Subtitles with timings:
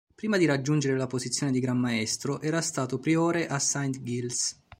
[0.15, 4.59] Prima di raggiungere la posizione di Gran Maestro, era stato Priore a Saint-Gilles.